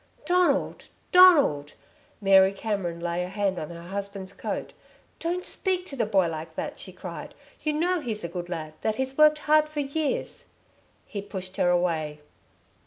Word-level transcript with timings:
"Donald! 0.25 0.85
Donald!" 1.11 1.73
Mary 2.21 2.53
Cameron 2.53 2.99
laid 2.99 3.23
a 3.23 3.27
hand 3.27 3.59
on 3.59 3.69
her 3.69 3.83
husband's 3.83 4.33
coat. 4.33 4.73
"Don't 5.19 5.45
speak 5.45 5.85
to 5.85 5.95
the 5.95 6.07
boy 6.07 6.27
like 6.27 6.55
that," 6.55 6.79
she 6.79 6.91
cried. 6.91 7.35
"You 7.61 7.73
know 7.73 7.99
he's 7.99 8.23
a 8.23 8.27
good 8.27 8.49
lad, 8.49 8.73
that 8.81 8.95
he's 8.95 9.15
worked 9.15 9.37
hard 9.45 9.69
for 9.69 9.81
years." 9.81 10.53
He 11.05 11.21
pushed 11.21 11.57
her 11.57 11.69
away. 11.69 12.19